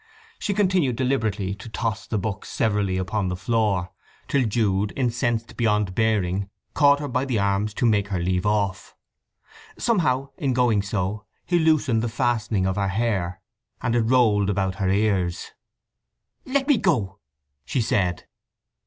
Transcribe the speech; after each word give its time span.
She 0.39 0.55
continued 0.55 0.95
deliberately 0.95 1.53
to 1.53 1.69
toss 1.69 2.07
the 2.07 2.17
books 2.17 2.49
severally 2.49 2.97
upon 2.97 3.27
the 3.27 3.35
floor, 3.35 3.91
till 4.27 4.47
Jude, 4.47 4.91
incensed 4.95 5.55
beyond 5.55 5.93
bearing, 5.93 6.49
caught 6.73 6.99
her 6.99 7.07
by 7.07 7.23
the 7.23 7.37
arms 7.37 7.71
to 7.75 7.85
make 7.85 8.07
her 8.07 8.17
leave 8.19 8.43
off. 8.47 8.95
Somehow, 9.77 10.29
in 10.39 10.53
going 10.53 10.81
so, 10.81 11.25
he 11.45 11.59
loosened 11.59 12.01
the 12.01 12.09
fastening 12.09 12.65
of 12.65 12.77
her 12.77 12.87
hair, 12.89 13.41
and 13.79 13.95
it 13.95 14.01
rolled 14.01 14.49
about 14.49 14.73
her 14.81 14.89
ears. 14.89 15.51
"Let 16.47 16.67
me 16.67 16.79
go!" 16.79 17.19
she 17.63 17.79
said. 17.79 18.25